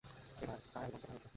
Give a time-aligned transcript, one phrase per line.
[0.37, 1.27] এবার কার অ্যালবাম কেনা হয়েছে?